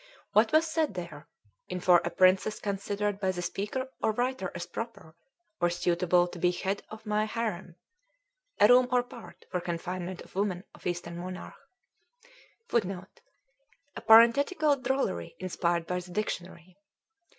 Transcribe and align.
What 0.33 0.51
was 0.51 0.65
said 0.65 0.95
there 0.95 1.27
in 1.69 1.79
for 1.79 2.01
a 2.03 2.09
princess 2.09 2.59
considered 2.59 3.19
by 3.19 3.31
the 3.31 3.43
Speaker 3.43 3.87
or 4.01 4.11
Writer 4.13 4.51
as 4.55 4.65
proper 4.65 5.15
or 5.59 5.69
suitable 5.69 6.27
to 6.29 6.39
be 6.39 6.49
head 6.49 6.81
on 6.89 7.01
my 7.05 7.25
harem 7.25 7.75
(a 8.59 8.67
room 8.67 8.87
or 8.91 9.03
part 9.03 9.45
for 9.51 9.61
confinement 9.61 10.21
of 10.23 10.33
Women 10.33 10.63
of 10.73 10.87
Eastern 10.87 11.19
monarch) 11.19 11.53
[Footnote: 12.67 13.21
A 13.95 14.01
parenthetical 14.01 14.75
drollery 14.77 15.35
inspired 15.39 15.85
by 15.85 15.99
the 15.99 16.09
dictionary. 16.09 16.77